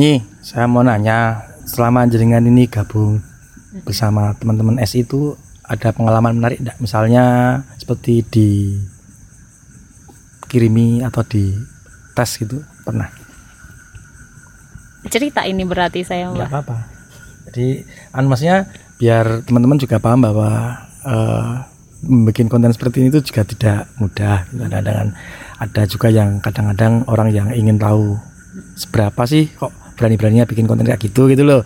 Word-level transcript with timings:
nih 0.00 0.24
saya 0.40 0.64
mau 0.64 0.80
nanya 0.80 1.44
selama 1.68 2.08
jaringan 2.08 2.48
ini 2.48 2.64
gabung 2.64 3.20
bersama 3.84 4.32
teman-teman 4.40 4.80
S 4.80 4.96
itu 4.96 5.36
ada 5.68 5.92
pengalaman 5.92 6.40
menarik 6.40 6.64
enggak? 6.64 6.80
Misalnya 6.80 7.24
seperti 7.76 8.24
di 8.24 8.48
kirimi 10.48 11.04
atau 11.04 11.20
di 11.22 11.52
tes 12.16 12.40
gitu 12.40 12.64
pernah? 12.82 13.12
cerita 15.08 15.48
ini 15.48 15.64
berarti 15.64 16.04
saya 16.04 16.28
Enggak 16.28 16.48
mbak 16.48 16.60
apa-apa. 16.60 16.78
Jadi 17.50 17.82
anu 18.12 18.26
maksudnya 18.28 18.68
biar 19.00 19.42
teman-teman 19.48 19.80
juga 19.80 19.96
paham 19.96 20.20
bahwa 20.22 20.76
eh, 21.08 21.52
membuat 22.04 22.48
konten 22.52 22.72
seperti 22.72 23.04
ini 23.04 23.08
itu 23.08 23.20
juga 23.24 23.42
tidak 23.48 23.80
mudah. 23.96 24.44
Kadang-kadang 24.48 25.12
ada 25.60 25.82
juga 25.88 26.08
yang 26.12 26.40
kadang-kadang 26.40 27.04
orang 27.08 27.28
yang 27.32 27.48
ingin 27.52 27.80
tahu 27.80 28.16
seberapa 28.76 29.24
sih 29.24 29.48
kok 29.56 29.79
berani-beraninya 30.00 30.48
bikin 30.48 30.64
konten 30.64 30.88
kayak 30.88 31.04
gitu 31.04 31.28
gitu 31.28 31.44
loh. 31.44 31.60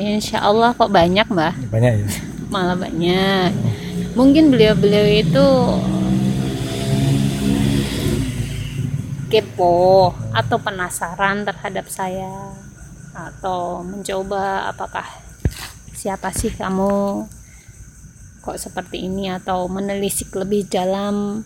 Insya 0.00 0.40
Allah 0.40 0.72
kok 0.72 0.88
banyak 0.88 1.28
mbak 1.28 1.52
Banyak 1.68 1.92
ya. 2.00 2.06
malah 2.52 2.76
banyak 2.76 3.50
mungkin 4.14 4.52
beliau-beliau 4.52 5.06
itu 5.10 5.46
kepo 9.28 10.12
atau 10.30 10.56
penasaran 10.62 11.42
terhadap 11.42 11.90
saya 11.90 12.54
atau 13.14 13.82
mencoba 13.82 14.70
apakah 14.70 15.06
siapa 15.94 16.30
sih 16.30 16.52
kamu 16.54 17.26
kok 18.44 18.60
seperti 18.60 19.08
ini 19.08 19.32
atau 19.32 19.66
menelisik 19.66 20.30
lebih 20.36 20.68
dalam 20.68 21.42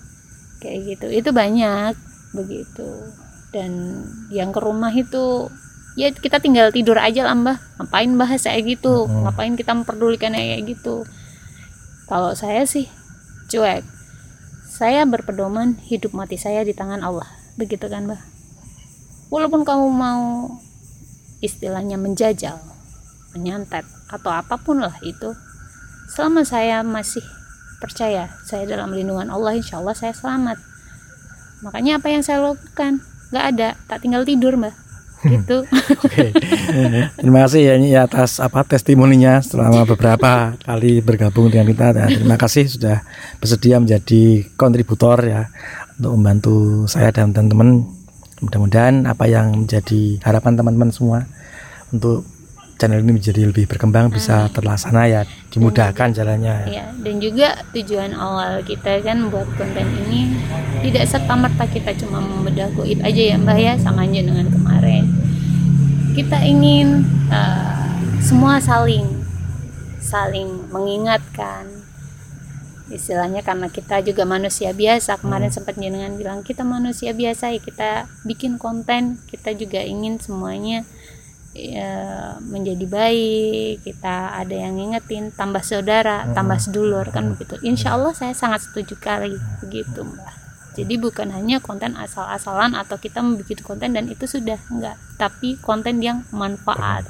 kayak 0.59 0.99
gitu 0.99 1.07
itu 1.09 1.31
banyak 1.31 1.95
begitu 2.35 3.15
dan 3.55 4.03
yang 4.29 4.53
ke 4.53 4.61
rumah 4.61 4.93
itu 4.93 5.49
ya 5.99 6.15
kita 6.15 6.39
tinggal 6.39 6.71
tidur 6.71 6.95
aja 6.95 7.27
lah 7.27 7.35
mbah. 7.35 7.59
Ngapain 7.83 8.15
bahas 8.15 8.47
kayak 8.47 8.79
gitu? 8.79 9.11
Mm-mm. 9.11 9.27
ngapain 9.27 9.59
kita 9.59 9.75
memperdulikan 9.75 10.31
kayak 10.31 10.71
gitu? 10.71 11.03
Kalau 12.07 12.39
saya 12.39 12.63
sih 12.63 12.87
cuek. 13.51 13.83
Saya 14.71 15.03
berpedoman 15.11 15.75
hidup 15.91 16.15
mati 16.15 16.39
saya 16.39 16.63
di 16.63 16.71
tangan 16.71 17.03
Allah. 17.03 17.27
Begitu 17.59 17.91
kan 17.91 18.07
mbah? 18.07 18.23
Walaupun 19.35 19.67
kamu 19.67 19.91
mau 19.91 20.55
istilahnya 21.43 21.99
menjajal 21.99 22.63
menyantet 23.35 23.85
atau 24.09 24.33
apa 24.33 24.57
pun 24.57 24.81
lah 24.81 24.97
itu 25.05 25.37
selama 26.09 26.43
saya 26.43 26.81
masih 26.81 27.23
percaya 27.79 28.33
saya 28.49 28.65
dalam 28.65 28.91
lindungan 28.91 29.29
Allah 29.29 29.59
insya 29.59 29.83
Allah 29.83 29.99
saya 29.99 30.15
selamat. 30.15 30.63
Makanya 31.67 31.99
apa 31.99 32.07
yang 32.07 32.23
saya 32.23 32.39
lakukan? 32.41 33.03
Nggak 33.35 33.45
ada 33.51 33.69
tak 33.91 34.07
tinggal 34.07 34.23
tidur 34.23 34.55
mbak 34.55 34.88
gitu 35.27 35.67
Oke. 36.05 36.31
Terima 37.19 37.47
kasih 37.47 37.61
ya 37.65 37.73
ini 37.75 37.97
atas 37.99 38.39
apa 38.39 38.63
testimoninya 38.63 39.43
selama 39.43 39.83
beberapa 39.89 40.55
kali 40.63 41.03
bergabung 41.03 41.51
dengan 41.51 41.67
kita. 41.67 41.87
Dan 41.97 42.09
terima 42.23 42.37
kasih 42.39 42.71
sudah 42.71 43.03
bersedia 43.43 43.83
menjadi 43.83 44.47
kontributor 44.55 45.19
ya 45.27 45.51
untuk 45.99 46.13
membantu 46.19 46.57
saya 46.87 47.11
dan 47.11 47.35
teman-teman. 47.35 47.89
Mudah-mudahan 48.39 49.03
apa 49.11 49.27
yang 49.27 49.67
menjadi 49.67 50.23
harapan 50.23 50.55
teman-teman 50.55 50.95
semua 50.95 51.27
untuk 51.91 52.23
channel 52.79 53.03
ini 53.03 53.19
menjadi 53.19 53.51
lebih 53.51 53.67
berkembang 53.67 54.09
bisa 54.09 54.47
terlaksana 54.55 55.11
ya 55.11 55.23
dimudahkan 55.51 56.15
jalannya. 56.15 56.71
Ya. 56.71 56.71
ya 56.71 56.85
dan 57.03 57.15
juga 57.19 57.49
tujuan 57.75 58.15
awal 58.15 58.63
kita 58.63 59.03
kan 59.03 59.27
buat 59.29 59.51
konten 59.59 59.87
ini 60.07 60.39
tidak 60.87 61.05
serta 61.11 61.35
merta 61.35 61.67
kita 61.67 61.91
cuma 61.99 62.23
membedah 62.23 62.71
goib 62.79 63.03
aja 63.03 63.35
ya 63.35 63.37
mbak 63.37 63.59
ya 63.59 63.75
sama 63.83 64.07
aja 64.07 64.23
dengan 64.23 64.47
kemarin 64.47 65.05
kita 66.15 66.39
ingin 66.47 67.03
eh, 67.35 67.91
semua 68.23 68.63
saling 68.63 69.07
saling 69.99 70.71
mengingatkan 70.71 71.67
istilahnya 72.89 73.45
karena 73.45 73.69
kita 73.69 74.01
juga 74.01 74.25
manusia 74.25 74.73
biasa 74.73 75.21
kemarin 75.21 75.53
sempat 75.53 75.77
jenengan 75.77 76.17
bilang 76.17 76.41
kita 76.41 76.65
manusia 76.65 77.13
biasa 77.13 77.53
ya 77.53 77.61
kita 77.61 77.91
bikin 78.25 78.57
konten 78.57 79.21
kita 79.29 79.53
juga 79.53 79.85
ingin 79.85 80.17
semuanya 80.17 80.89
ya, 81.57 82.37
menjadi 82.43 82.85
baik 82.85 83.85
kita 83.85 84.37
ada 84.37 84.55
yang 84.55 84.77
ngingetin 84.77 85.31
tambah 85.33 85.63
saudara 85.65 86.29
tambah 86.33 86.59
sedulur 86.61 87.09
kan 87.13 87.35
begitu. 87.35 87.61
Insya 87.65 87.97
Allah 87.97 88.13
saya 88.17 88.35
sangat 88.35 88.69
setuju 88.69 88.99
kali 88.99 89.37
begitu 89.65 90.05
mbak. 90.05 90.35
Jadi 90.79 90.95
bukan 90.95 91.35
hanya 91.35 91.59
konten 91.59 91.99
asal-asalan 91.99 92.79
atau 92.79 93.03
kita 93.03 93.19
membuat 93.19 93.67
konten 93.67 93.99
dan 93.99 94.07
itu 94.07 94.31
sudah 94.31 94.63
enggak. 94.71 94.95
Tapi 95.19 95.59
konten 95.59 95.99
yang 95.99 96.23
manfaat. 96.31 97.03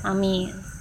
Amin 0.00 0.73